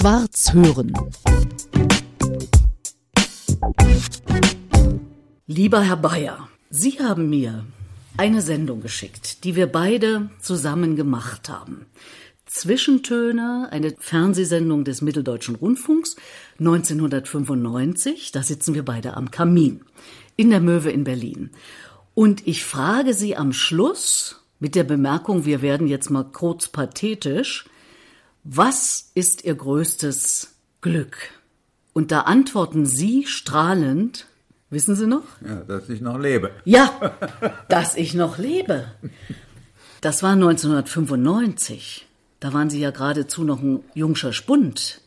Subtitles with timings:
[0.00, 0.94] Schwarz hören.
[5.46, 7.66] Lieber Herr Bayer, Sie haben mir
[8.16, 11.84] eine Sendung geschickt, die wir beide zusammen gemacht haben.
[12.46, 16.16] Zwischentöne, eine Fernsehsendung des Mitteldeutschen Rundfunks
[16.60, 18.32] 1995.
[18.32, 19.84] Da sitzen wir beide am Kamin
[20.34, 21.50] in der Möwe in Berlin.
[22.14, 27.66] Und ich frage Sie am Schluss mit der Bemerkung, wir werden jetzt mal kurz pathetisch,
[28.44, 31.16] was ist Ihr größtes Glück?
[31.92, 34.26] Und da antworten Sie strahlend,
[34.70, 35.24] wissen Sie noch?
[35.46, 36.50] Ja, dass ich noch lebe.
[36.64, 36.90] Ja,
[37.68, 38.86] dass ich noch lebe.
[40.00, 42.06] Das war 1995.
[42.38, 45.02] Da waren Sie ja geradezu noch ein jungscher Spund.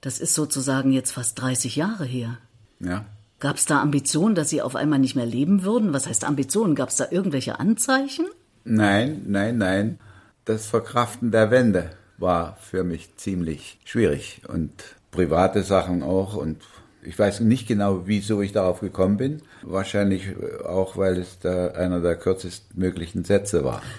[0.00, 2.38] Das ist sozusagen jetzt fast 30 Jahre her.
[2.80, 3.04] Ja.
[3.40, 5.92] Gab es da Ambitionen, dass Sie auf einmal nicht mehr leben würden?
[5.92, 6.74] Was heißt Ambitionen?
[6.74, 8.26] Gab es da irgendwelche Anzeichen?
[8.64, 9.98] Nein, nein, nein.
[10.44, 14.72] Das Verkraften der Wende war für mich ziemlich schwierig und
[15.10, 16.58] private Sachen auch und
[17.02, 19.42] ich weiß nicht genau, wieso ich darauf gekommen bin.
[19.62, 20.34] Wahrscheinlich
[20.66, 23.82] auch, weil es da einer der kürzestmöglichen Sätze war.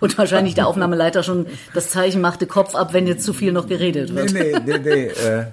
[0.00, 3.68] Und wahrscheinlich der Aufnahmeleiter schon das Zeichen machte, Kopf ab, wenn jetzt zu viel noch
[3.68, 4.32] geredet wird.
[4.32, 5.06] Nee, nee, nee, nee.
[5.06, 5.46] Äh,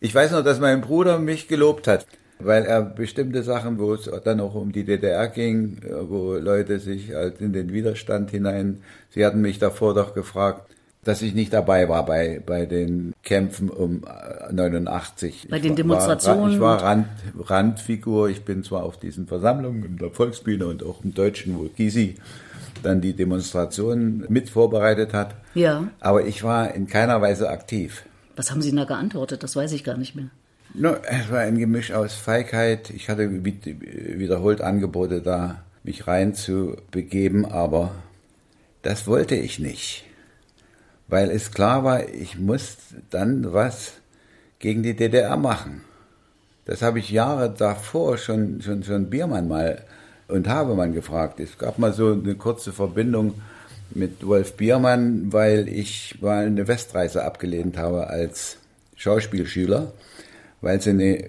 [0.00, 2.04] ich weiß noch, dass mein Bruder mich gelobt hat,
[2.40, 7.14] weil er bestimmte Sachen, wo es dann auch um die DDR ging, wo Leute sich
[7.14, 10.68] halt in den Widerstand hinein, sie hatten mich davor doch gefragt,
[11.08, 14.02] dass ich nicht dabei war bei, bei den Kämpfen um
[14.52, 15.46] 89.
[15.48, 16.42] Bei den Demonstrationen?
[16.42, 17.06] War, ich war Rand,
[17.38, 18.28] Randfigur.
[18.28, 22.16] Ich bin zwar auf diesen Versammlungen in der Volksbühne und auch im Deutschen, wo Gysi
[22.82, 25.34] dann die Demonstrationen mit vorbereitet hat.
[25.54, 25.88] Ja.
[25.98, 28.04] Aber ich war in keiner Weise aktiv.
[28.36, 29.42] Was haben Sie da geantwortet?
[29.42, 30.28] Das weiß ich gar nicht mehr.
[30.74, 32.90] No, es war ein Gemisch aus Feigheit.
[32.90, 37.92] Ich hatte wiederholt Angebote da, mich reinzubegeben, aber
[38.82, 40.04] das wollte ich nicht
[41.08, 42.76] weil es klar war, ich muss
[43.10, 43.94] dann was
[44.58, 45.82] gegen die DDR machen.
[46.64, 49.82] Das habe ich Jahre davor schon, schon, schon Biermann mal
[50.28, 51.40] und Habemann gefragt.
[51.40, 53.34] Es gab mal so eine kurze Verbindung
[53.90, 58.58] mit Wolf Biermann, weil ich mal eine Westreise abgelehnt habe als
[58.96, 59.92] Schauspielschüler,
[60.60, 61.24] weil sie eine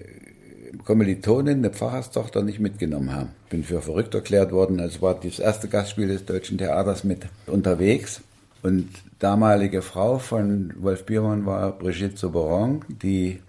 [0.84, 3.30] Kommilitonin, eine Pfarrerstochter nicht mitgenommen haben.
[3.48, 4.78] Bin für verrückt erklärt worden.
[4.78, 8.20] Also war das erste Gastspiel des Deutschen Theaters mit unterwegs.
[8.62, 8.88] Und
[9.18, 13.40] damalige Frau von Wolf Biermann war Brigitte Soberon, die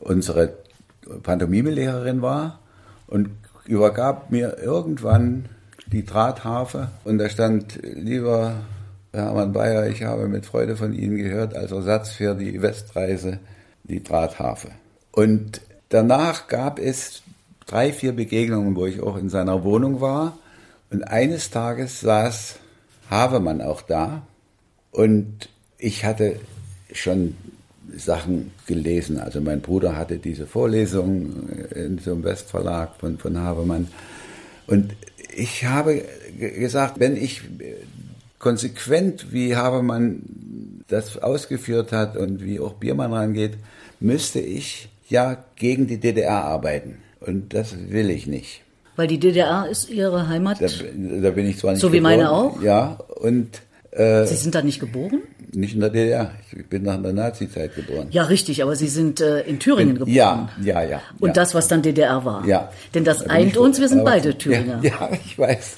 [0.00, 0.54] unsere
[1.22, 2.60] Pantomime-Lehrerin war
[3.06, 3.30] und
[3.66, 5.46] übergab mir irgendwann
[5.86, 6.88] die Drahtharfe.
[7.04, 8.56] Und da stand, lieber
[9.12, 13.38] Hermann Bayer, ich habe mit Freude von Ihnen gehört, als Ersatz für die Westreise
[13.84, 14.70] die Drahtharfe.
[15.12, 17.22] Und danach gab es
[17.66, 20.38] drei, vier Begegnungen, wo ich auch in seiner Wohnung war.
[20.90, 22.56] Und eines Tages saß
[23.10, 24.22] Havemann auch da
[24.96, 26.36] und ich hatte
[26.90, 27.34] schon
[27.94, 29.18] Sachen gelesen.
[29.18, 33.88] Also mein Bruder hatte diese Vorlesung in so einem Westverlag von, von Habermann.
[34.66, 34.96] Und
[35.36, 36.02] ich habe
[36.38, 37.42] gesagt, wenn ich
[38.38, 40.22] konsequent, wie Habermann
[40.88, 43.52] das ausgeführt hat und wie auch Biermann rangeht,
[44.00, 46.96] müsste ich ja gegen die DDR arbeiten.
[47.20, 48.62] Und das will ich nicht.
[48.96, 50.58] Weil die DDR ist ihre Heimat?
[50.62, 52.62] Da, da bin ich zwar nicht So wie geboren, meine auch?
[52.62, 53.60] Ja, und
[53.96, 55.22] äh, Sie sind da nicht geboren?
[55.52, 56.32] Nicht in der DDR.
[56.52, 58.08] Ich bin nach der Nazi-Zeit geboren.
[58.10, 60.14] Ja, richtig, aber Sie sind äh, in Thüringen geboren.
[60.14, 61.02] Ja, ja, ja.
[61.18, 61.34] Und ja.
[61.34, 62.46] das, was dann DDR war.
[62.46, 62.70] Ja.
[62.94, 64.80] Denn das Da bin eint uns, wir sind beide Thüringer.
[64.82, 65.76] Ja, ja ich weiß.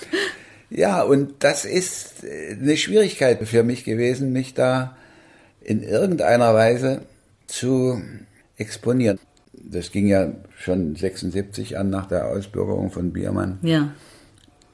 [0.70, 4.96] ja, und das ist äh, eine Schwierigkeit für mich gewesen, mich da
[5.62, 7.02] in irgendeiner Weise
[7.46, 8.00] zu
[8.56, 9.18] exponieren.
[9.52, 13.92] Das ging ja schon 76 an nach der Ausbürgerung von Biermann ja.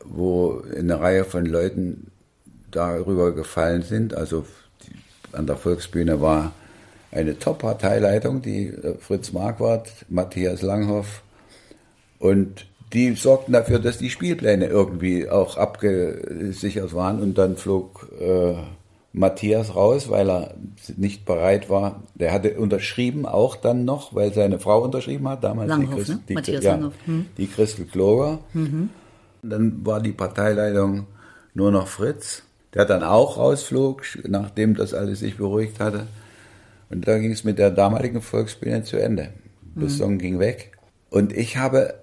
[0.05, 2.12] wo eine Reihe von Leuten
[2.73, 4.15] darüber gefallen sind.
[4.15, 4.47] Also
[4.83, 6.53] die, an der Volksbühne war
[7.11, 11.23] eine Top-Parteileitung, die äh, Fritz Marquardt, Matthias Langhoff
[12.19, 18.55] und die sorgten dafür, dass die Spielpläne irgendwie auch abgesichert waren und dann flog äh,
[19.15, 20.55] Matthias raus, weil er
[20.97, 22.03] nicht bereit war.
[22.15, 26.11] Der hatte unterschrieben auch dann noch, weil seine Frau unterschrieben hat, damals Langhoff, die, Christ,
[26.11, 26.21] ne?
[26.29, 27.27] die, Matthias ja, Langhoff, hm.
[27.37, 28.39] die Christel Kloger.
[29.43, 31.07] Dann war die Parteileitung
[31.55, 32.43] nur noch Fritz,
[32.75, 36.07] der dann auch rausflog, nachdem das alles sich beruhigt hatte.
[36.91, 39.31] Und da ging es mit der damaligen Volksbühne zu Ende.
[39.75, 40.73] Besson ging weg.
[41.11, 41.95] Und ich habe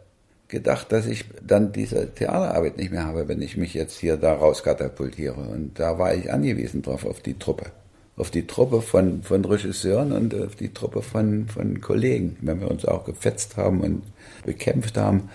[0.47, 4.33] gedacht, dass ich dann diese Theaterarbeit nicht mehr habe, wenn ich mich jetzt hier da
[4.33, 5.39] rauskatapultiere.
[5.39, 7.67] Und da war ich angewiesen drauf, auf die Truppe.
[8.19, 12.69] Auf die Truppe von, von Regisseuren und auf die Truppe von, von Kollegen, wenn wir
[12.69, 14.03] uns auch gefetzt haben und
[14.45, 15.29] bekämpft haben.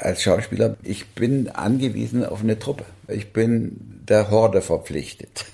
[0.00, 2.84] Als Schauspieler, ich bin angewiesen auf eine Truppe.
[3.06, 5.44] Ich bin der Horde verpflichtet.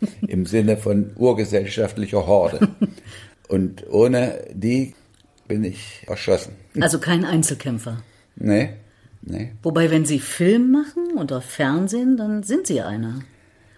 [0.26, 2.68] im Sinne von urgesellschaftlicher Horde.
[3.48, 4.94] Und ohne die
[5.46, 6.52] bin ich erschossen.
[6.80, 8.02] Also kein Einzelkämpfer.
[8.34, 8.70] Nee,
[9.22, 9.52] nee.
[9.62, 13.20] Wobei, wenn Sie Film machen oder Fernsehen, dann sind Sie einer.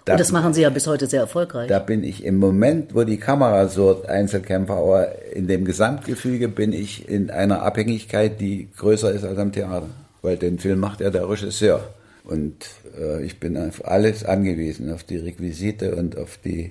[0.08, 1.68] Da- Und das machen Sie ja bis heute sehr erfolgreich.
[1.68, 6.72] Da bin ich im Moment, wo die Kamera surrt, Einzelkämpfer, aber in dem Gesamtgefüge bin
[6.72, 9.86] ich in einer Abhängigkeit, die größer ist als am Theater.
[10.22, 11.80] Weil den Film macht ja der Regisseur.
[12.24, 12.54] Und
[13.00, 16.70] äh, ich bin auf alles angewiesen, auf die Requisite und auf die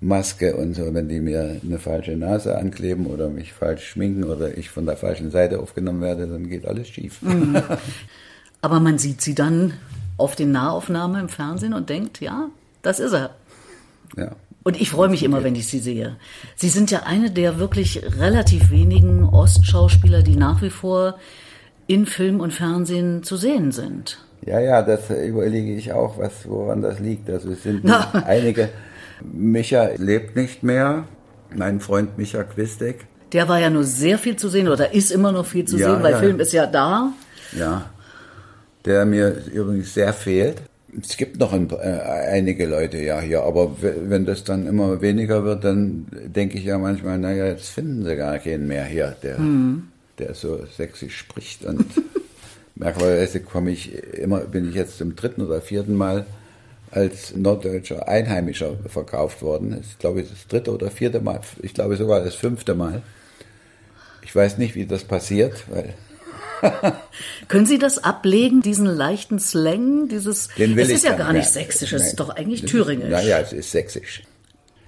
[0.00, 0.92] Maske und so.
[0.94, 4.96] Wenn die mir eine falsche Nase ankleben oder mich falsch schminken oder ich von der
[4.96, 7.20] falschen Seite aufgenommen werde, dann geht alles schief.
[8.60, 9.74] Aber man sieht Sie dann
[10.16, 12.48] auf den Nahaufnahmen im Fernsehen und denkt, ja,
[12.82, 13.30] das ist er.
[14.16, 14.32] Ja.
[14.64, 16.16] Und ich freue mich immer, wenn ich Sie sehe.
[16.56, 21.18] Sie sind ja eine der wirklich relativ wenigen Ostschauspieler, die nach wie vor
[21.86, 24.18] in Film und Fernsehen zu sehen sind.
[24.44, 27.28] Ja, ja, das überlege ich auch, was, woran das liegt.
[27.30, 28.10] Also es sind Na.
[28.26, 28.68] einige.
[29.22, 31.04] Micha lebt nicht mehr.
[31.54, 33.06] Mein Freund Micha Quistek.
[33.32, 35.90] Der war ja nur sehr viel zu sehen oder ist immer noch viel zu Ja,
[35.94, 36.18] sehen, weil ja.
[36.18, 37.12] Film ist ja da.
[37.56, 37.86] Ja,
[38.84, 40.62] der mir übrigens sehr fehlt.
[41.00, 45.44] Es gibt noch ein, äh, einige Leute ja hier, aber wenn das dann immer weniger
[45.44, 49.38] wird, dann denke ich ja manchmal, naja, jetzt finden sie gar keinen mehr hier, der,
[50.18, 51.64] der so sächsisch spricht.
[51.64, 51.84] Und
[52.74, 56.24] merkwürdigerweise komme ich immer, bin ich jetzt zum dritten oder vierten Mal
[56.90, 59.72] als norddeutscher Einheimischer verkauft worden.
[59.72, 63.02] Das ist, glaube ich, das dritte oder vierte Mal, ich glaube sogar das fünfte Mal.
[64.22, 65.94] Ich weiß nicht, wie das passiert, weil
[67.48, 71.48] Können Sie das ablegen, diesen leichten Slang, dieses, Den will es ist ja gar nicht
[71.48, 73.10] sächsisch, es ist doch eigentlich thüringisch.
[73.10, 74.22] Naja, es ist sächsisch.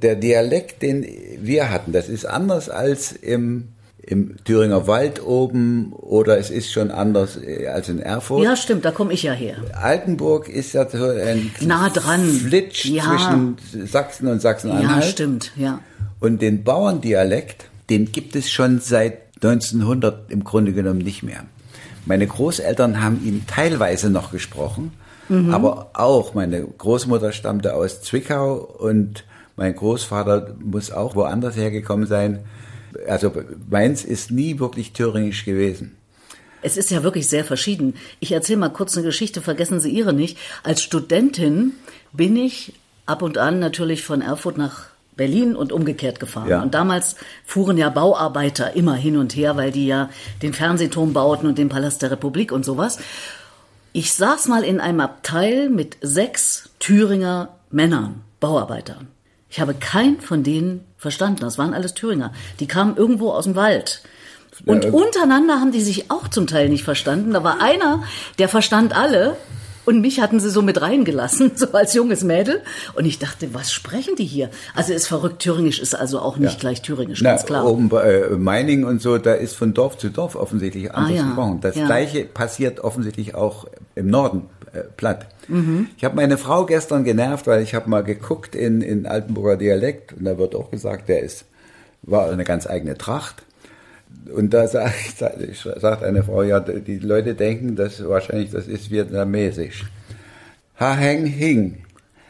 [0.02, 1.06] Der Dialekt, den
[1.40, 3.68] wir hatten, das ist anders als im,
[4.02, 8.42] im Thüringer Wald oben oder es ist schon anders äh, als in Erfurt.
[8.44, 9.56] Ja, stimmt, da komme ich ja her.
[9.74, 12.24] Altenburg ist ja so ein Nah dran.
[12.26, 13.04] Flitsch Ja.
[13.04, 15.04] zwischen Sachsen und Ja, Sachsen-Anhalt.
[15.04, 15.80] stimmt, ja.
[16.18, 21.44] Und den Bauerndialekt, den gibt es schon seit 1900 im Grunde genommen nicht mehr.
[22.10, 24.90] Meine Großeltern haben ihn teilweise noch gesprochen,
[25.52, 29.22] aber auch meine Großmutter stammte aus Zwickau und
[29.54, 32.40] mein Großvater muss auch woanders hergekommen sein.
[33.06, 33.32] Also
[33.70, 35.94] meins ist nie wirklich thüringisch gewesen.
[36.62, 37.94] Es ist ja wirklich sehr verschieden.
[38.18, 40.36] Ich erzähle mal kurz eine Geschichte, vergessen Sie Ihre nicht.
[40.64, 41.74] Als Studentin
[42.12, 42.72] bin ich
[43.06, 44.89] ab und an natürlich von Erfurt nach
[45.20, 46.48] Berlin und umgekehrt gefahren.
[46.48, 46.62] Ja.
[46.62, 47.14] Und damals
[47.44, 50.08] fuhren ja Bauarbeiter immer hin und her, weil die ja
[50.40, 52.98] den Fernsehturm bauten und den Palast der Republik und sowas.
[53.92, 59.08] Ich saß mal in einem Abteil mit sechs Thüringer Männern, Bauarbeitern.
[59.50, 61.40] Ich habe keinen von denen verstanden.
[61.40, 62.32] Das waren alles Thüringer.
[62.60, 64.00] Die kamen irgendwo aus dem Wald.
[64.64, 64.90] Und Ja.
[64.92, 67.32] untereinander haben die sich auch zum Teil nicht verstanden.
[67.34, 68.04] Da war einer,
[68.38, 69.36] der verstand alle.
[69.86, 72.60] Und mich hatten sie so mit reingelassen, so als junges Mädel.
[72.94, 74.50] Und ich dachte, was sprechen die hier?
[74.74, 77.66] Also ist verrückt, Thüringisch ist also auch nicht gleich Thüringisch, Na, ganz klar.
[77.66, 81.14] Oben bei äh, Meiningen und so, da ist von Dorf zu Dorf offensichtlich anders Ah,
[81.16, 81.22] ja.
[81.24, 81.58] gesprochen.
[81.60, 81.86] Das Ja.
[81.86, 85.26] Gleiche passiert offensichtlich auch im Norden äh, platt.
[85.48, 85.88] Mhm.
[85.96, 90.12] Ich habe meine Frau gestern genervt, weil ich habe mal geguckt in, in Altenburger Dialekt
[90.12, 91.44] und da wird auch gesagt, der ist
[92.02, 93.42] war eine ganz eigene Tracht.
[94.34, 99.84] Und da sagt, sagt eine Frau, ja, die Leute denken, dass wahrscheinlich das ist vietnamesisch.
[100.78, 101.84] Ha heng hing.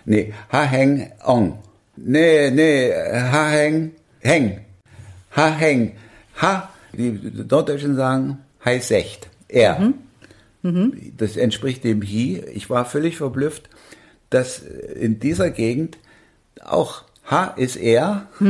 [0.05, 1.59] Nee, ha heng ong.
[1.97, 4.61] Nee, nee, ha heng heng.
[5.37, 5.93] Ha heng.
[6.41, 7.19] Ha, die
[7.49, 9.29] Norddeutschen sagen, hei secht.
[9.49, 9.93] Er.
[11.17, 12.43] Das entspricht dem Hi.
[12.55, 13.69] Ich war völlig verblüfft,
[14.31, 15.99] dass in dieser Gegend
[16.63, 18.29] auch Ha ist er,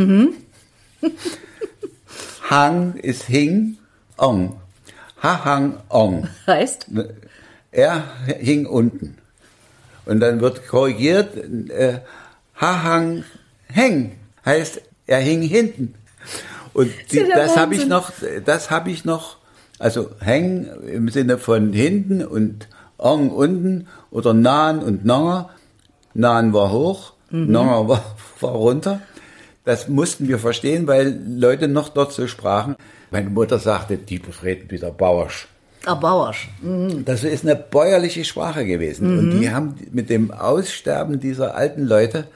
[2.48, 3.78] Hang ist Hing,
[4.16, 4.56] Ong.
[5.22, 6.28] Ha Hang Ong.
[6.46, 6.86] Heißt?
[7.72, 9.18] Er hing unten.
[10.06, 11.36] Und dann wird korrigiert,
[11.70, 12.00] äh,
[12.60, 13.24] Ha Hang
[13.68, 15.94] Heng heißt, er hing hinten.
[16.72, 18.12] Und die, das habe ich noch,
[18.44, 19.36] das habe ich noch,
[19.78, 25.50] also Heng im Sinne von hinten und Ong unten oder Nahen und Nonger.
[26.14, 27.52] Nahen war hoch, Mhm.
[27.52, 29.00] Nonger war, war runter.
[29.64, 32.76] Das mussten wir verstehen, weil Leute noch dort so sprachen.
[33.10, 35.48] Meine Mutter sagte, die reden wieder Bauersch.
[35.84, 36.48] Ah, Bauersch.
[37.04, 39.18] Das ist eine bäuerliche Sprache gewesen.
[39.18, 42.26] Und die haben mit dem Aussterben dieser alten Leute,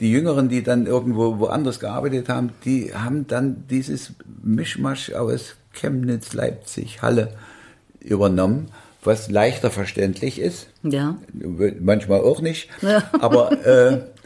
[0.00, 4.12] die Jüngeren, die dann irgendwo woanders gearbeitet haben, die haben dann dieses
[4.42, 7.34] Mischmasch aus Chemnitz, Leipzig, Halle
[8.00, 8.68] übernommen,
[9.02, 10.66] was leichter verständlich ist.
[10.82, 11.16] Ja.
[11.80, 12.68] Manchmal auch nicht.
[12.82, 13.04] Ja.
[13.20, 14.00] Aber äh,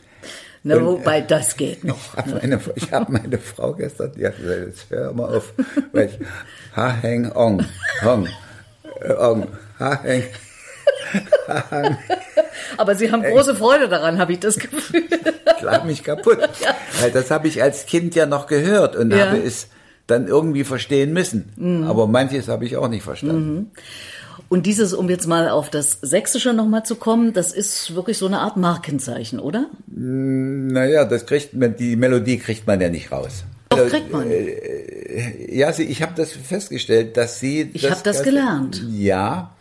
[0.62, 1.96] Na, Und, wobei, das geht noch.
[1.96, 5.54] ich habe meine, ich hab meine Frau gestern, die hat gesagt, jetzt hör mal auf,
[5.92, 6.18] weil ich,
[6.76, 7.64] ha heng ong,
[8.02, 8.28] hong,
[9.00, 9.46] äh, ong,
[9.78, 10.24] ha heng,
[12.76, 15.04] Aber Sie haben große Freude daran, habe ich das Gefühl.
[15.56, 16.38] Ich lag mich kaputt.
[16.60, 16.74] Ja.
[17.00, 19.26] Weil das habe ich als Kind ja noch gehört und ja.
[19.26, 19.68] habe es
[20.06, 21.52] dann irgendwie verstehen müssen.
[21.56, 21.84] Mhm.
[21.84, 23.54] Aber manches habe ich auch nicht verstanden.
[23.54, 23.70] Mhm.
[24.50, 28.26] Und dieses, um jetzt mal auf das Sächsische nochmal zu kommen, das ist wirklich so
[28.26, 29.70] eine Art Markenzeichen, oder?
[29.86, 33.44] Naja, das kriegt man, die Melodie kriegt man ja nicht raus.
[33.68, 34.28] Doch, kriegt man.
[34.28, 37.70] Äh, ja, sie, ich habe das festgestellt, dass sie.
[37.74, 38.82] Ich habe das gelernt.
[38.90, 39.54] Ja,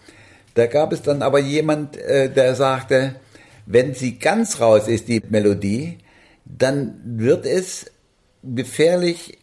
[0.55, 3.13] da gab es dann aber jemand, äh, der sagte,
[3.67, 5.99] wenn sie ganz raus ist, die Melodie,
[6.45, 7.85] dann wird es
[8.41, 9.37] gefährlich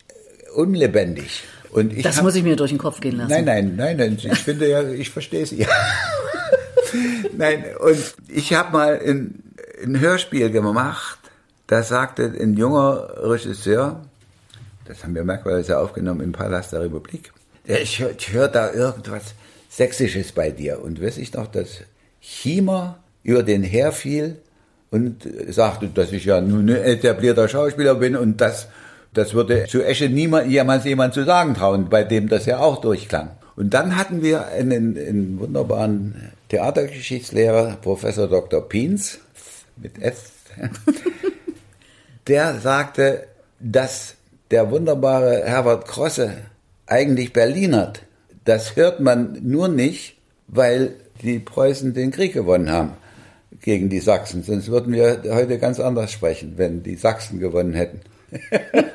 [0.57, 1.45] unlebendig.
[1.71, 3.31] Und ich das hab, muss ich mir durch den Kopf gehen lassen.
[3.31, 5.67] Nein, nein, nein, nein ich finde ja, ich verstehe sie.
[7.37, 9.43] nein, und ich habe mal ein,
[9.85, 11.19] ein Hörspiel gemacht,
[11.67, 14.03] da sagte ein junger Regisseur,
[14.87, 17.33] das haben wir merkwürdigerweise aufgenommen im Palast der Republik,
[17.65, 19.35] ich, ich höre da irgendwas
[19.69, 20.81] Sächsisches bei dir.
[20.83, 21.81] Und weiß ich noch, dass
[22.21, 24.37] Chiemer über den herfiel
[24.91, 28.69] und sagte, dass ich ja nun ein etablierter Schauspieler bin und das
[29.17, 32.81] das würde zu Esche niemand, jemals jemand zu sagen trauen, bei dem das ja auch
[32.81, 33.31] durchklang.
[33.57, 38.69] Und dann hatten wir einen, einen wunderbaren Theatergeschichtslehrer, Professor Dr.
[38.69, 39.19] Piens,
[39.77, 40.31] mit F,
[42.27, 43.27] der sagte,
[43.59, 44.15] dass
[44.51, 46.35] der wunderbare Herbert Krosse
[46.87, 48.03] eigentlich Berlinert.
[48.45, 52.93] Das hört man nur nicht, weil die Preußen den Krieg gewonnen haben
[53.63, 54.43] gegen die Sachsen.
[54.43, 58.01] Sonst würden wir heute ganz anders sprechen, wenn die Sachsen gewonnen hätten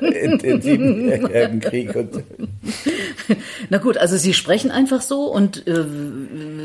[0.00, 1.94] in den siebenjährigen Krieg.
[1.94, 2.24] Und
[3.70, 5.84] Na gut, also Sie sprechen einfach so und äh,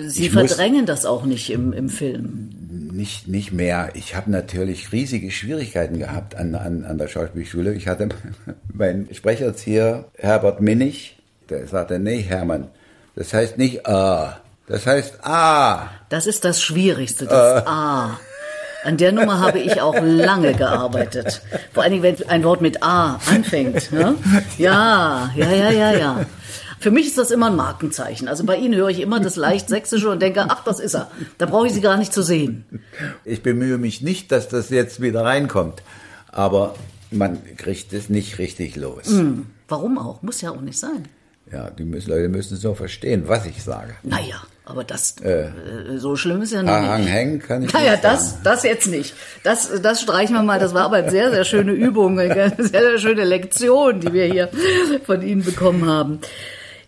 [0.07, 2.49] Sie ich verdrängen das auch nicht im, im Film.
[2.91, 3.91] Nicht, nicht mehr.
[3.93, 7.73] Ich habe natürlich riesige Schwierigkeiten gehabt an, an, an der Schauspielschule.
[7.73, 8.09] Ich hatte
[8.73, 11.17] meinen Sprecherzieher Herbert Minnig,
[11.49, 12.69] der sagte, nee, Hermann,
[13.15, 15.89] das heißt nicht A, das heißt A.
[16.09, 17.65] Das ist das Schwierigste, das äh.
[17.65, 18.19] A.
[18.87, 21.41] An der Nummer habe ich auch lange gearbeitet.
[21.73, 23.91] Vor allen Dingen, wenn ein Wort mit A anfängt.
[23.91, 24.15] Ne?
[24.57, 26.25] Ja, ja, ja, ja, ja.
[26.79, 28.29] Für mich ist das immer ein Markenzeichen.
[28.29, 31.11] Also bei Ihnen höre ich immer das leicht Sächsische und denke, ach, das ist er.
[31.37, 32.63] Da brauche ich Sie gar nicht zu sehen.
[33.25, 35.83] Ich bemühe mich nicht, dass das jetzt wieder reinkommt.
[36.31, 36.75] Aber
[37.11, 39.09] man kriegt es nicht richtig los.
[39.09, 39.47] Mhm.
[39.67, 40.21] Warum auch?
[40.21, 41.09] Muss ja auch nicht sein.
[41.51, 43.95] Ja, die müssen, Leute müssen so verstehen, was ich sage.
[44.03, 44.41] Naja.
[44.65, 47.09] Aber das äh, äh, so schlimm ist ja noch Hang, nicht.
[47.09, 48.41] Hängen kann ich naja, nicht das, sagen.
[48.43, 49.13] das jetzt nicht.
[49.43, 50.59] Das, das streichen wir mal.
[50.59, 54.25] Das war aber eine sehr, sehr schöne Übung, eine sehr, sehr schöne Lektion, die wir
[54.25, 54.49] hier
[55.05, 56.19] von Ihnen bekommen haben.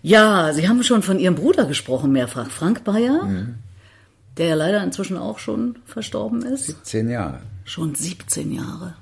[0.02, 3.56] Ja, Sie haben schon von Ihrem Bruder gesprochen mehrfach, Frank Bayer, mhm.
[4.38, 6.66] der ja leider inzwischen auch schon verstorben ist.
[6.66, 7.40] 17 Jahre.
[7.64, 8.96] Schon 17 Jahre.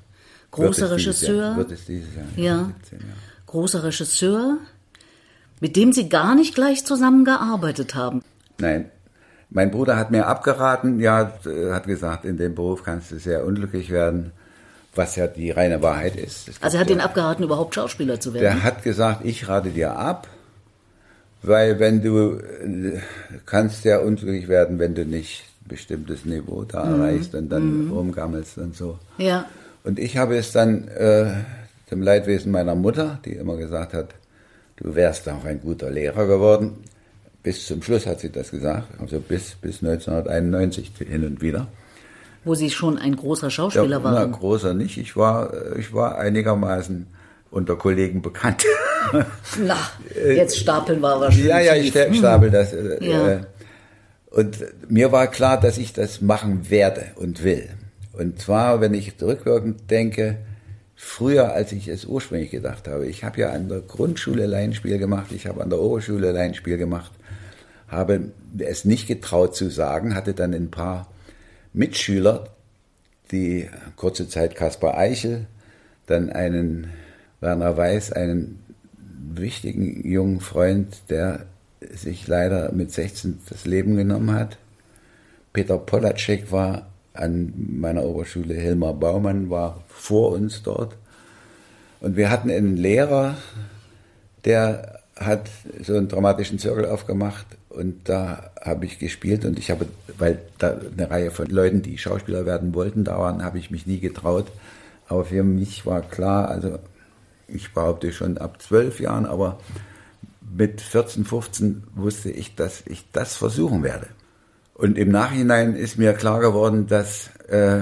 [0.52, 1.36] Großer Regisseur.
[1.36, 2.26] Jahr, wird es dieses Jahr.
[2.36, 2.70] Ja.
[3.46, 4.58] Großer Regisseur,
[5.60, 8.22] mit dem Sie gar nicht gleich zusammengearbeitet haben.
[8.58, 8.90] Nein.
[9.50, 11.32] Mein Bruder hat mir abgeraten, ja,
[11.70, 14.32] hat gesagt, in dem Beruf kannst du sehr unglücklich werden,
[14.94, 16.50] was ja die reine Wahrheit ist.
[16.60, 18.42] Also er hat ja, den abgeraten, überhaupt Schauspieler zu werden?
[18.42, 20.28] Der hat gesagt, ich rate dir ab,
[21.42, 22.40] weil wenn du
[23.46, 27.00] kannst ja unglücklich werden, wenn du nicht ein bestimmtes Niveau da mhm.
[27.00, 27.92] erreichst und dann mhm.
[27.92, 28.98] rumgammelst und so.
[29.16, 29.46] Ja.
[29.82, 31.32] Und ich habe es dann äh,
[31.90, 34.14] dem Leidwesen meiner Mutter, die immer gesagt hat,
[34.80, 36.84] du wärst auch ein guter Lehrer geworden,
[37.42, 41.68] bis zum Schluss hat sie das gesagt, also bis, bis 1991 hin und wieder.
[42.44, 44.30] Wo Sie schon ein großer Schauspieler ja, waren?
[44.30, 44.96] Na, großer nicht.
[44.96, 47.06] Ich war, ich war einigermaßen
[47.50, 48.64] unter Kollegen bekannt.
[49.58, 49.76] Na,
[50.14, 51.46] jetzt stapeln wir wahrscheinlich.
[51.46, 52.72] Ja, ja, ich stapel das.
[52.72, 53.28] Äh, ja.
[53.28, 53.40] Äh,
[54.30, 54.58] und
[54.88, 57.68] mir war klar, dass ich das machen werde und will.
[58.12, 60.38] Und zwar, wenn ich rückwirkend denke,
[61.00, 63.06] früher, als ich es ursprünglich gedacht habe.
[63.06, 67.12] Ich habe ja an der Grundschule Laienspiel gemacht, ich habe an der Oberschule Laienspiel gemacht
[67.88, 71.08] habe es nicht getraut zu sagen, hatte dann ein paar
[71.72, 72.48] Mitschüler,
[73.32, 75.46] die kurze Zeit Kaspar Eichel,
[76.06, 76.90] dann einen
[77.40, 78.60] Werner Weiß, einen
[79.34, 81.46] wichtigen jungen Freund, der
[81.80, 84.58] sich leider mit 16 das Leben genommen hat.
[85.52, 86.87] Peter Polacek war
[87.18, 90.96] an meiner Oberschule, Hilmar Baumann war vor uns dort.
[92.00, 93.36] Und wir hatten einen Lehrer,
[94.44, 95.50] der hat
[95.82, 100.78] so einen dramatischen Zirkel aufgemacht und da habe ich gespielt und ich habe, weil da
[100.96, 104.46] eine Reihe von Leuten, die Schauspieler werden wollten, da waren, habe ich mich nie getraut.
[105.08, 106.78] Aber für mich war klar, also
[107.48, 109.58] ich behaupte schon ab zwölf Jahren, aber
[110.56, 114.06] mit 14, 15 wusste ich, dass ich das versuchen werde.
[114.78, 117.80] Und im Nachhinein ist mir klar geworden, dass äh,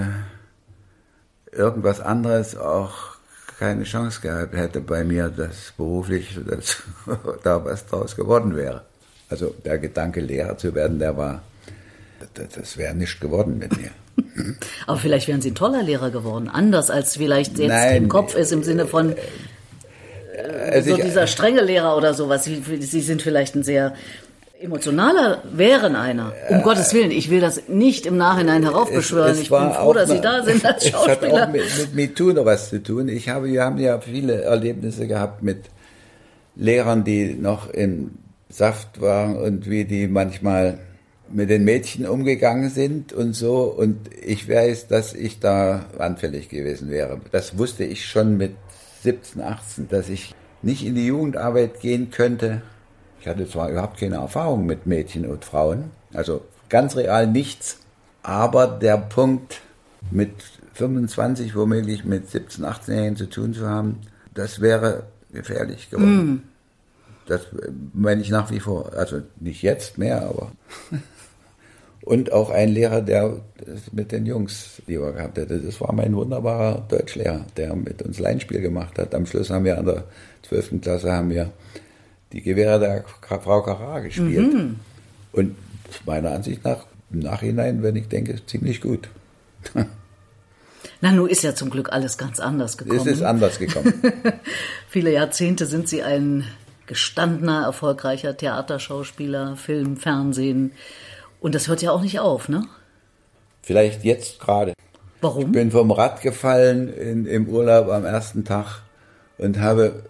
[1.53, 3.17] irgendwas anderes auch
[3.59, 6.79] keine Chance gehabt hätte bei mir, dass beruflich dass
[7.43, 8.83] da was draus geworden wäre.
[9.29, 11.43] Also der Gedanke, Lehrer zu werden, der war,
[12.33, 13.91] das, das wäre nicht geworden mit mir.
[14.87, 18.35] Aber vielleicht wären Sie ein toller Lehrer geworden, anders als vielleicht jetzt Nein, im Kopf
[18.35, 22.45] ist im Sinne von äh, also so dieser strenge Lehrer oder sowas.
[22.45, 23.93] Sie, Sie sind vielleicht ein sehr
[24.61, 26.33] emotionaler wären einer.
[26.49, 29.33] Um äh, Gottes Willen, ich will das nicht im Nachhinein heraufbeschwören.
[29.33, 31.17] Es, es ich bin froh, dass Sie da sind als Schauspieler.
[31.23, 33.09] Es hat auch mit, mit MeToo noch was zu tun.
[33.09, 35.65] Ich habe, wir haben ja viele Erlebnisse gehabt mit
[36.55, 38.13] Lehrern, die noch im
[38.49, 40.79] Saft waren und wie die manchmal
[41.29, 43.65] mit den Mädchen umgegangen sind und so.
[43.65, 47.21] Und ich weiß, dass ich da anfällig gewesen wäre.
[47.33, 48.53] Das wusste ich schon mit
[49.03, 52.63] 17, 18, dass ich nicht in die Jugendarbeit gehen könnte.
[53.21, 57.79] Ich hatte zwar überhaupt keine Erfahrung mit Mädchen und Frauen, also ganz real nichts,
[58.23, 59.61] aber der Punkt
[60.11, 60.33] mit
[60.75, 64.01] 25 womöglich mit 17, 18-Jährigen zu tun zu haben,
[64.35, 66.27] das wäre gefährlich geworden.
[66.27, 66.43] Mm.
[67.27, 67.41] Das
[67.93, 68.93] meine ich nach wie vor.
[68.95, 70.53] Also nicht jetzt mehr, aber.
[72.03, 73.41] Und auch ein Lehrer, der
[73.91, 75.59] mit den Jungs lieber gehabt hätte.
[75.59, 79.13] Das war mein wunderbarer Deutschlehrer, der mit uns Leinspiel gemacht hat.
[79.13, 80.05] Am Schluss haben wir an der
[80.49, 80.81] 12.
[80.83, 81.51] Klasse haben wir
[82.37, 83.05] die Gewehre der
[83.41, 84.53] Frau Kara gespielt.
[84.53, 84.77] Mhm.
[85.33, 85.57] Und
[86.05, 89.09] meiner Ansicht nach, im Nachhinein, wenn ich denke, ziemlich gut.
[91.01, 93.01] Na, nun ist ja zum Glück alles ganz anders gekommen.
[93.01, 93.93] Es ist anders gekommen.
[94.89, 96.45] Viele Jahrzehnte sind Sie ein
[96.87, 100.73] gestandener, erfolgreicher Theaterschauspieler, Film, Fernsehen.
[101.41, 102.67] Und das hört ja auch nicht auf, ne?
[103.63, 104.75] Vielleicht jetzt gerade.
[105.23, 105.47] Warum?
[105.47, 108.83] Ich bin vom Rad gefallen in, im Urlaub am ersten Tag
[109.39, 110.05] und habe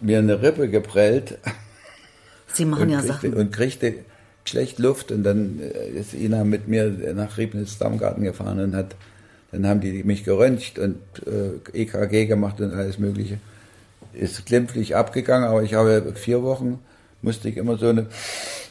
[0.00, 1.38] mir eine Rippe geprellt.
[2.54, 3.34] Sie machen ja kriegte, Sachen.
[3.34, 3.94] Und kriegte
[4.44, 8.94] schlecht Luft und dann äh, ist Ina mit mir nach Riebnitz Dammgarten gefahren und hat,
[9.52, 13.38] dann haben die mich geröntgt und äh, EKG gemacht und alles mögliche
[14.14, 16.78] ist glimpflich abgegangen, aber ich habe vier Wochen,
[17.22, 18.06] musste ich immer so eine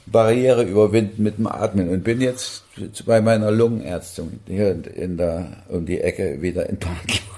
[0.05, 2.63] Barriere überwinden mit dem Atmen und bin jetzt
[3.05, 7.30] bei meiner Lungenärztin hier in der, um die Ecke wieder in Behandlung.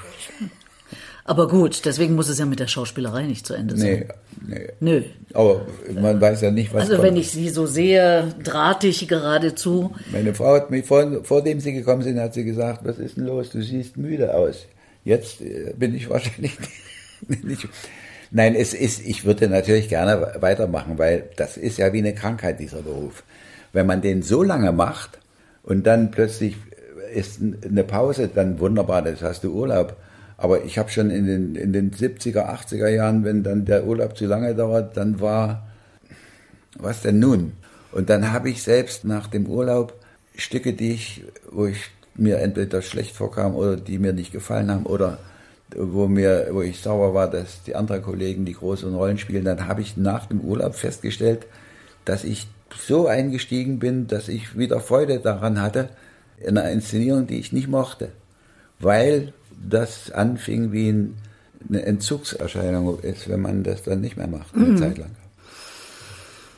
[1.25, 4.09] Aber gut, deswegen muss es ja mit der Schauspielerei nicht zu Ende sein.
[4.45, 4.69] Nee, nee.
[4.81, 5.03] Nö.
[5.33, 7.07] Aber man weiß ja nicht, was Also kommt.
[7.07, 9.93] wenn ich Sie so sehe, drahtig geradezu.
[10.11, 13.15] Meine Frau hat mich, vor, vor dem Sie gekommen sind, hat sie gesagt, was ist
[13.15, 13.51] denn los?
[13.51, 14.65] Du siehst müde aus.
[15.05, 16.57] Jetzt äh, bin ich wahrscheinlich
[17.27, 17.67] nicht.
[18.31, 22.59] Nein, es ist, ich würde natürlich gerne weitermachen, weil das ist ja wie eine Krankheit,
[22.59, 23.23] dieser Beruf.
[23.71, 25.19] Wenn man den so lange macht
[25.63, 26.57] und dann plötzlich
[27.13, 29.95] ist eine Pause, dann wunderbar, das hast du Urlaub.
[30.43, 34.17] Aber ich habe schon in den, in den 70er, 80er Jahren, wenn dann der Urlaub
[34.17, 35.65] zu lange dauert, dann war,
[36.77, 37.53] was denn nun?
[37.93, 39.93] Und dann habe ich selbst nach dem Urlaub
[40.35, 41.77] Stücke, die ich, wo ich
[42.15, 45.17] mir entweder schlecht vorkam oder die mir nicht gefallen haben oder
[45.77, 49.69] wo mir, wo ich sauer war, dass die anderen Kollegen die großen Rollen spielen, dann
[49.69, 51.45] habe ich nach dem Urlaub festgestellt,
[52.03, 55.87] dass ich so eingestiegen bin, dass ich wieder Freude daran hatte,
[56.37, 58.09] in einer Inszenierung, die ich nicht mochte,
[58.79, 59.31] weil
[59.67, 61.13] das anfing wie
[61.69, 64.77] eine Entzugserscheinung ist, wenn man das dann nicht mehr macht, eine mhm.
[64.77, 65.11] Zeit lang.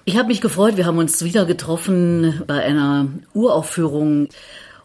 [0.06, 4.30] Ich habe mich gefreut, wir haben uns wieder getroffen bei einer Uraufführung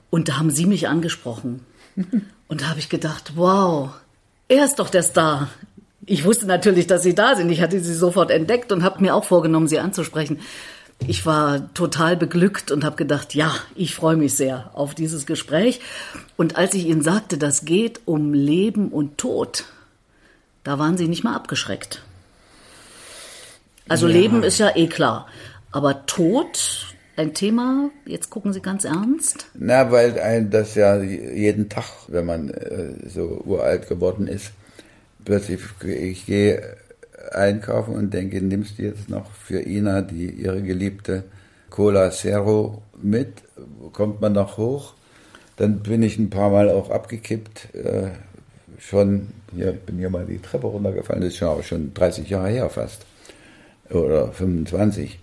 [0.08, 1.60] und da haben Sie mich angesprochen.
[2.48, 3.90] Und da habe ich gedacht, wow,
[4.48, 5.48] er ist doch der Star.
[6.04, 7.48] Ich wusste natürlich, dass Sie da sind.
[7.50, 10.40] Ich hatte Sie sofort entdeckt und habe mir auch vorgenommen, Sie anzusprechen.
[11.06, 15.80] Ich war total beglückt und habe gedacht, ja, ich freue mich sehr auf dieses Gespräch.
[16.36, 19.64] Und als ich Ihnen sagte, das geht um Leben und Tod,
[20.62, 22.02] da waren Sie nicht mal abgeschreckt.
[23.88, 24.12] Also ja.
[24.14, 25.26] Leben ist ja eh klar.
[25.72, 29.46] Aber Tod, ein Thema, jetzt gucken Sie ganz ernst?
[29.54, 34.52] Na, weil ein das ja jeden Tag, wenn man äh, so uralt geworden ist,
[35.24, 36.76] plötzlich, ich gehe
[37.32, 41.24] einkaufen und denke, nimmst du jetzt noch für Ina, die ihre geliebte
[41.68, 43.42] Cola Zero mit?
[43.92, 44.94] Kommt man noch hoch?
[45.56, 47.74] Dann bin ich ein paar Mal auch abgekippt.
[47.74, 48.10] Äh,
[48.78, 52.48] schon, hier bin hier mal die Treppe runtergefallen, das ist schon auch schon 30 Jahre
[52.48, 53.04] her fast.
[53.90, 55.20] Oder 25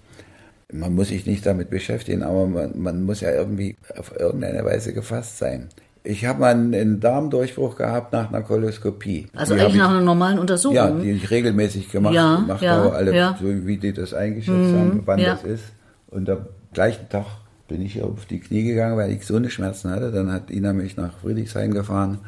[0.72, 4.94] man muss sich nicht damit beschäftigen, aber man, man muss ja irgendwie auf irgendeine Weise
[4.94, 5.70] gefasst sein.
[6.08, 9.28] Ich habe mal einen Darmdurchbruch gehabt nach einer Koloskopie.
[9.36, 10.76] Also die eigentlich nach einer normalen Untersuchung?
[10.76, 13.38] Ja, die ich regelmäßig gemacht, ja, gemacht ja, habe, alle, ja.
[13.38, 15.34] so wie die das eingeschätzt mhm, haben, wann ja.
[15.34, 15.63] das ist.
[16.08, 17.26] Und am gleichen Tag
[17.67, 20.13] bin ich auf die Knie gegangen, weil ich so eine Schmerzen hatte.
[20.13, 22.20] Dann hat Ina mich nach Friedrichshain gefahren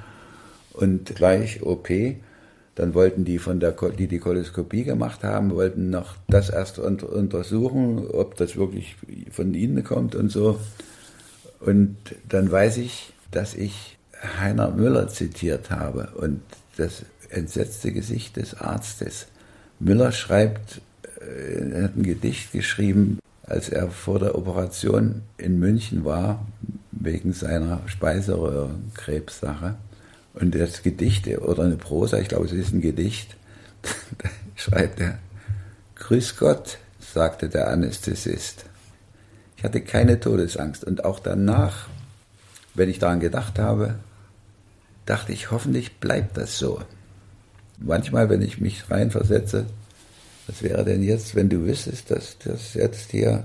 [0.74, 1.88] und gleich OP.
[2.76, 8.08] Dann wollten die von der, die die Koloskopie gemacht haben, wollten noch das erst untersuchen,
[8.12, 8.98] ob das wirklich
[9.32, 10.60] von ihnen kommt und so.
[11.62, 11.96] Und
[12.28, 13.98] dann weiß ich, dass ich
[14.40, 16.42] Heiner Müller zitiert habe und
[16.78, 19.28] das entsetzte Gesicht des Arztes.
[19.80, 20.82] Müller schreibt,
[21.22, 26.46] äh, er hat ein Gedicht geschrieben, als er vor der Operation in München war
[26.92, 29.76] wegen seiner Speiseröhrenkrebssache.
[30.34, 33.36] Und das Gedicht oder eine Prosa, ich glaube, es ist ein Gedicht,
[34.18, 35.20] da schreibt er,
[35.96, 38.66] Grüß Gott, sagte der Anästhesist.
[39.58, 41.90] Ich hatte keine Todesangst und auch danach,
[42.74, 43.96] wenn ich daran gedacht habe,
[45.06, 46.82] dachte ich, hoffentlich bleibt das so.
[47.80, 49.66] Manchmal, wenn ich mich reinversetze,
[50.48, 53.44] was wäre denn jetzt, wenn du wüsstest, dass das jetzt hier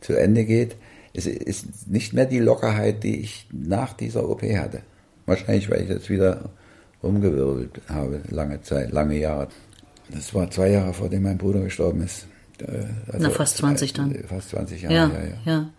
[0.00, 0.76] zu Ende geht?
[1.12, 4.82] Es ist nicht mehr die Lockerheit, die ich nach dieser OP hatte.
[5.26, 6.50] Wahrscheinlich, weil ich jetzt wieder
[7.02, 9.48] rumgewirbelt habe, lange Zeit, lange Jahre.
[10.10, 12.26] Das war zwei Jahre, vor dem mein Bruder gestorben ist.
[12.58, 14.14] Äh, also, Na, fast 20 dann.
[14.28, 15.36] Fast 20 Jahre, ja, ja, ja.
[15.44, 15.70] ja.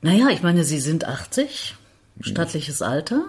[0.00, 1.76] Naja, ich meine, Sie sind 80,
[2.20, 3.26] stattliches Alter.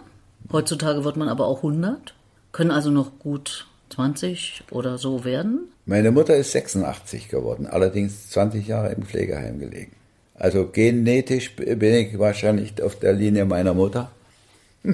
[0.52, 2.14] Heutzutage wird man aber auch 100.
[2.52, 5.70] Können also noch gut 20 oder so werden.
[5.86, 9.94] Meine Mutter ist 86 geworden, allerdings 20 Jahre im Pflegeheim gelegen.
[10.36, 14.12] Also genetisch bin ich wahrscheinlich auf der Linie meiner Mutter.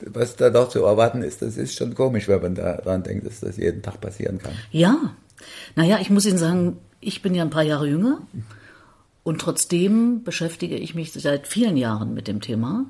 [0.00, 3.40] Was da doch zu erwarten ist, das ist schon komisch, wenn man daran denkt, dass
[3.40, 4.52] das jeden Tag passieren kann.
[4.70, 5.14] Ja,
[5.74, 8.20] naja, ich muss Ihnen sagen, ich bin ja ein paar Jahre jünger
[9.26, 12.84] und trotzdem beschäftige ich mich seit vielen Jahren mit dem Thema.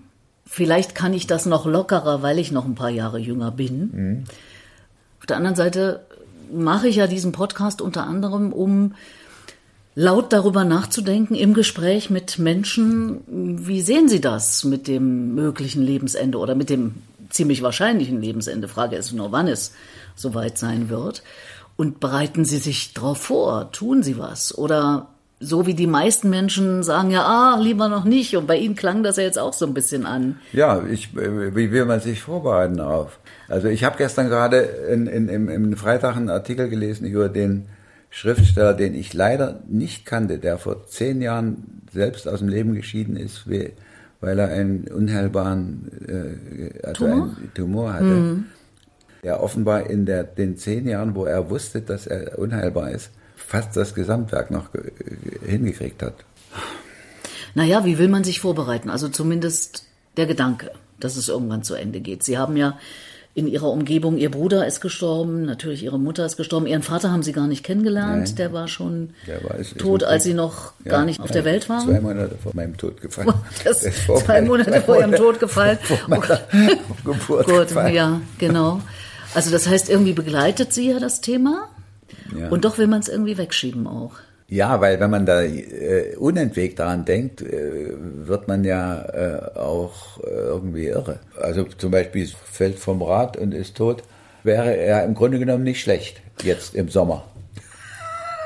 [0.45, 3.91] Vielleicht kann ich das noch lockerer, weil ich noch ein paar Jahre jünger bin.
[3.91, 4.25] Mhm.
[5.19, 6.05] Auf der anderen Seite
[6.53, 8.93] mache ich ja diesen Podcast unter anderem, um
[9.95, 13.23] laut darüber nachzudenken im Gespräch mit Menschen,
[13.67, 16.97] wie sehen sie das mit dem möglichen Lebensende oder mit dem
[17.31, 18.69] ziemlich wahrscheinlichen Lebensende.
[18.69, 19.73] Frage ist nur, wann es
[20.17, 21.23] soweit sein wird.
[21.77, 23.73] Und bereiten Sie sich darauf vor?
[23.73, 24.57] Tun Sie was?
[24.57, 28.37] Oder so wie die meisten Menschen sagen, ja, ah, lieber noch nicht.
[28.37, 30.39] Und bei Ihnen klang das ja jetzt auch so ein bisschen an.
[30.53, 33.19] Ja, ich, wie will man sich vorbereiten darauf?
[33.49, 37.67] Also ich habe gestern gerade in, in, im, im Freitag einen Artikel gelesen über den
[38.09, 43.17] Schriftsteller, den ich leider nicht kannte, der vor zehn Jahren selbst aus dem Leben geschieden
[43.17, 47.23] ist, weil er einen unheilbaren äh, also Tumor?
[47.25, 48.05] Einen Tumor hatte.
[48.05, 48.45] Mhm
[49.27, 53.11] der offenbar in der, den zehn Jahren, wo er wusste, dass er unheilbar ist,
[53.47, 54.71] fast das Gesamtwerk noch
[55.47, 56.15] hingekriegt hat.
[57.55, 58.91] Naja, wie will man sich vorbereiten?
[58.91, 59.85] Also zumindest
[60.17, 62.23] der Gedanke, dass es irgendwann zu Ende geht.
[62.23, 62.79] Sie haben ja
[63.37, 67.23] in ihrer Umgebung, ihr Bruder ist gestorben, natürlich ihre Mutter ist gestorben, ihren Vater haben
[67.23, 68.37] sie gar nicht kennengelernt, Nein.
[68.37, 71.31] der war schon der war, ist, tot, ist als sie noch ja, gar nicht auf
[71.31, 71.87] der Welt waren.
[71.87, 73.33] Zwei Monate vor meinem Tod gefallen.
[73.65, 75.79] Das, das zwei Monate vor ihrem Tod gefallen.
[75.83, 76.41] Vor meiner
[77.05, 77.95] Geburt Gut, gefallen.
[77.95, 78.81] ja, genau.
[79.35, 81.69] Also das heißt, irgendwie begleitet sie ja das Thema
[82.39, 82.49] ja.
[82.49, 84.13] und doch will man es irgendwie wegschieben auch.
[84.49, 90.21] Ja, weil wenn man da äh, unentwegt daran denkt, äh, wird man ja äh, auch
[90.23, 91.19] äh, irgendwie irre.
[91.41, 94.05] Also zum Beispiel fällt vom Rad und ist tot,
[94.45, 97.25] wäre er im Grunde genommen nicht schlecht jetzt im Sommer.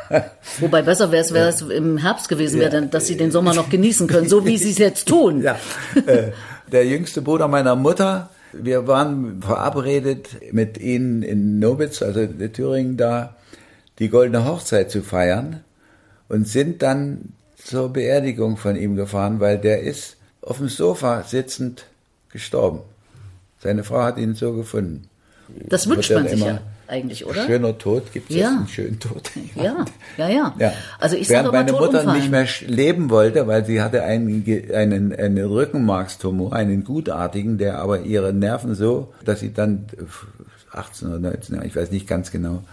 [0.61, 3.69] Wobei besser wäre es, wäre es im Herbst gewesen wäre, dass sie den Sommer noch
[3.69, 5.43] genießen können, so wie sie es jetzt tun.
[5.43, 5.59] Ja.
[6.07, 6.33] Äh,
[6.73, 12.97] der jüngste Bruder meiner Mutter wir waren verabredet mit ihnen in Nobitz, also in Thüringen,
[12.97, 13.37] da
[14.01, 15.61] die goldene Hochzeit zu feiern
[16.29, 21.85] und sind dann zur Beerdigung von ihm gefahren, weil der ist auf dem Sofa sitzend
[22.31, 22.81] gestorben.
[23.63, 25.09] Seine Frau hat ihn so gefunden.
[25.69, 26.61] Das wünscht man sich ja
[26.91, 27.47] eigentlich, oder?
[27.47, 28.49] Schöner Tod, gibt es ja.
[28.49, 29.31] einen schönen Tod?
[29.55, 29.85] Ja,
[30.17, 30.55] ja, ja.
[30.59, 30.73] ja.
[30.99, 32.19] Also ich Während meine Mutter umfallen.
[32.19, 38.01] nicht mehr leben wollte, weil sie hatte einen, einen, einen Rückenmarkstumor, einen gutartigen, der aber
[38.01, 39.87] ihre Nerven so, dass sie dann
[40.73, 42.65] 18 oder 19 Jahre, ich weiß nicht ganz genau,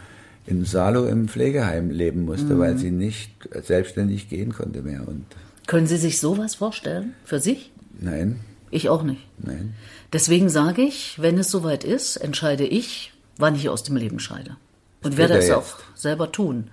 [0.48, 2.60] in Salo im Pflegeheim leben musste, mhm.
[2.60, 3.32] weil sie nicht
[3.64, 5.08] selbstständig gehen konnte mehr.
[5.08, 5.26] Und
[5.68, 7.14] Können Sie sich sowas vorstellen?
[7.24, 7.72] Für sich?
[8.00, 8.40] Nein.
[8.72, 9.22] Ich auch nicht.
[9.38, 9.76] Nein.
[10.14, 14.58] Deswegen sage ich, wenn es soweit ist, entscheide ich, wann ich aus dem Leben scheide.
[15.04, 16.70] Und werde es auch selber tun.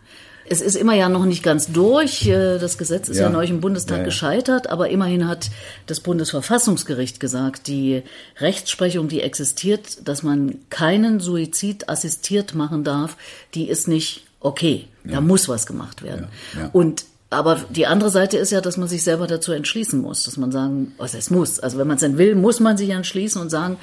[0.47, 2.27] Es ist immer ja noch nicht ganz durch.
[2.27, 4.05] Äh, das Gesetz ist ja, ja neulich im Bundestag ja, ja.
[4.05, 5.51] gescheitert, aber immerhin hat
[5.87, 8.03] das Bundesverfassungsgericht gesagt, die
[8.39, 13.17] Rechtsprechung, die existiert, dass man keinen Suizid assistiert machen darf,
[13.55, 14.87] die ist nicht okay.
[15.05, 16.29] Da muss was gemacht werden.
[16.73, 20.37] Und aber die andere Seite ist ja, dass man sich selber dazu entschließen muss, dass
[20.37, 23.41] man sagen, also es muss, also wenn man es denn will, muss man sich entschließen
[23.41, 23.77] und sagen,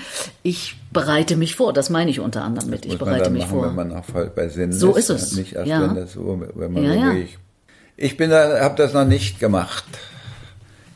[0.43, 1.73] ich bereite mich vor.
[1.73, 2.85] Das meine ich unter anderem mit.
[2.85, 3.67] ich bereite mich machen, vor.
[3.67, 5.35] Wenn man auch voll bei Sinn so ist, ist es.
[5.35, 5.81] Nicht erst ja.
[5.81, 7.15] wenn das so, wenn man ja, ja.
[7.97, 9.85] Ich bin da, habe das noch nicht gemacht.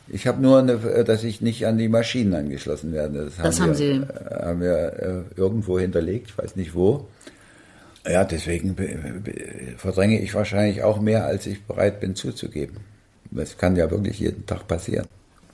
[0.08, 3.26] Ich habe nur, eine, dass ich nicht an die Maschinen angeschlossen werde.
[3.26, 4.06] Das, das haben, haben wir, Sie
[4.46, 7.08] haben wir äh, irgendwo hinterlegt, ich weiß nicht wo.
[8.08, 8.76] Ja, deswegen
[9.78, 12.78] verdränge ich wahrscheinlich auch mehr, als ich bereit bin zuzugeben.
[13.32, 15.08] Das kann ja wirklich jeden Tag passieren.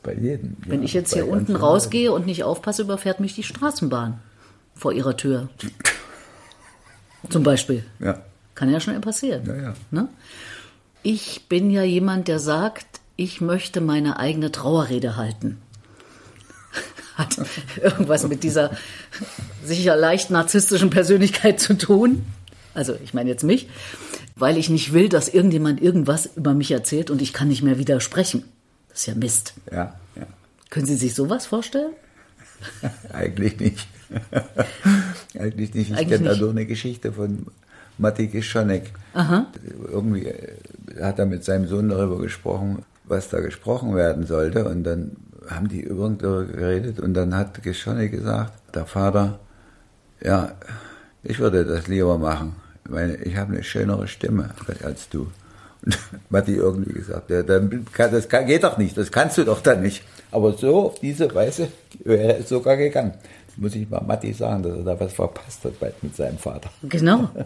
[0.04, 0.58] Bei jedem.
[0.66, 4.20] Wenn ja, ich jetzt hier unten rausgehe und nicht aufpasse, überfährt mich die Straßenbahn
[4.76, 5.50] vor ihrer Tür.
[7.30, 7.86] Zum Beispiel.
[8.00, 8.20] Ja.
[8.56, 9.44] Kann ja schon passieren.
[9.46, 9.74] Ja, ja.
[9.92, 10.10] Ne?
[11.04, 15.62] Ich bin ja jemand, der sagt, ich möchte meine eigene Trauerrede halten.
[17.16, 17.38] Hat
[17.82, 18.72] irgendwas mit dieser
[19.64, 22.26] sicher leicht narzisstischen Persönlichkeit zu tun.
[22.74, 23.70] Also ich meine jetzt mich,
[24.36, 27.78] weil ich nicht will, dass irgendjemand irgendwas über mich erzählt und ich kann nicht mehr
[27.78, 28.44] widersprechen.
[28.90, 29.54] Das ist ja Mist.
[29.72, 30.28] Ja, ja.
[30.70, 31.94] Können Sie sich sowas vorstellen?
[33.14, 33.88] Eigentlich nicht.
[35.40, 35.92] Eigentlich nicht.
[35.92, 37.48] Ich Eigentlich kenne da nur eine Geschichte von
[37.98, 38.92] Matti Geschonek.
[39.92, 40.56] Irgendwie äh,
[41.02, 44.66] hat er mit seinem Sohn darüber gesprochen, was da gesprochen werden sollte.
[44.66, 45.18] Und dann
[45.50, 49.40] haben die darüber geredet und dann hat Geschonek gesagt, der Vater,
[50.24, 50.54] ja,
[51.24, 52.56] ich würde das lieber machen.
[52.92, 54.50] Ich meine, ich habe eine schönere Stimme
[54.84, 55.32] als du.
[55.86, 55.98] Und
[56.30, 59.62] Matti irgendwie gesagt, ja, dann kann, das kann, geht doch nicht, das kannst du doch
[59.62, 60.04] dann nicht.
[60.30, 61.70] Aber so, auf diese Weise
[62.04, 63.14] wäre es sogar gegangen.
[63.48, 66.70] Das muss ich mal Matti sagen, dass er da was verpasst hat mit seinem Vater.
[66.84, 67.30] Genau.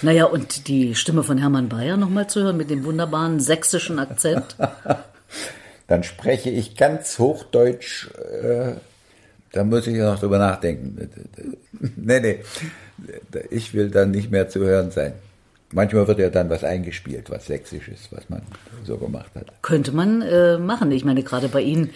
[0.00, 4.56] Naja, und die Stimme von Hermann Bayer nochmal zu hören mit dem wunderbaren sächsischen Akzent.
[5.86, 8.08] Dann spreche ich ganz Hochdeutsch,
[8.42, 8.72] äh,
[9.52, 11.10] da muss ich noch drüber nachdenken.
[11.96, 12.38] Nee, nee,
[13.50, 15.14] ich will dann nicht mehr zu hören sein.
[15.72, 18.42] Manchmal wird ja dann was eingespielt, was sächsisches, was man
[18.84, 19.46] so gemacht hat.
[19.62, 20.92] Könnte man äh, machen.
[20.92, 21.90] Ich meine, gerade bei Ihnen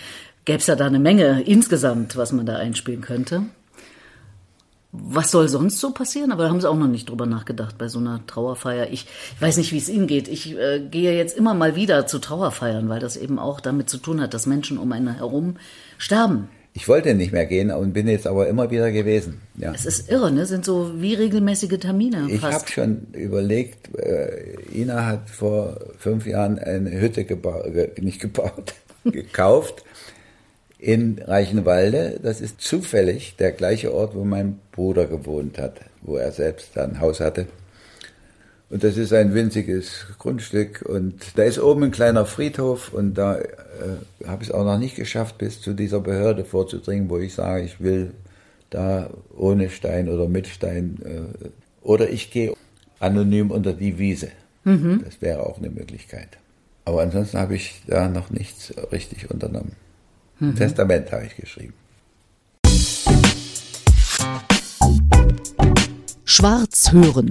[0.44, 3.42] gäbe es ja da eine Menge insgesamt, was man da einspielen könnte.
[4.90, 6.32] Was soll sonst so passieren?
[6.32, 8.86] Aber da haben Sie auch noch nicht drüber nachgedacht bei so einer Trauerfeier.
[8.90, 10.26] Ich, ich weiß nicht, wie es Ihnen geht.
[10.26, 13.98] Ich äh, gehe jetzt immer mal wieder zu Trauerfeiern, weil das eben auch damit zu
[13.98, 15.58] tun hat, dass Menschen um einen herum
[15.98, 16.48] sterben.
[16.76, 19.40] Ich wollte nicht mehr gehen und bin jetzt aber immer wieder gewesen.
[19.56, 19.72] Ja.
[19.72, 20.44] Es ist irre, ne?
[20.44, 26.58] Sind so wie regelmäßige Termine Ich habe schon überlegt, äh, Ina hat vor fünf Jahren
[26.58, 29.84] eine Hütte gebaut, ge nicht gebaut, gekauft
[30.78, 32.20] in Reichenwalde.
[32.22, 37.00] Das ist zufällig der gleiche Ort, wo mein Bruder gewohnt hat, wo er selbst ein
[37.00, 37.46] Haus hatte.
[38.68, 43.36] Und das ist ein winziges Grundstück und da ist oben ein kleiner Friedhof und da
[43.36, 43.46] äh,
[44.26, 47.64] habe ich es auch noch nicht geschafft, bis zu dieser Behörde vorzudringen, wo ich sage,
[47.64, 48.12] ich will
[48.70, 51.48] da ohne Stein oder mit Stein äh,
[51.80, 52.54] oder ich gehe
[52.98, 54.30] anonym unter die Wiese.
[54.64, 56.38] Das wäre auch eine Möglichkeit.
[56.84, 59.76] Aber ansonsten habe ich da noch nichts richtig unternommen.
[60.56, 61.74] Testament habe ich geschrieben.
[66.24, 67.30] Schwarz hören.